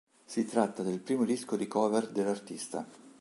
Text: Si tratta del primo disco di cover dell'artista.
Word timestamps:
Si 0.25 0.45
tratta 0.45 0.81
del 0.81 0.99
primo 0.99 1.25
disco 1.25 1.55
di 1.55 1.67
cover 1.67 2.09
dell'artista. 2.09 2.87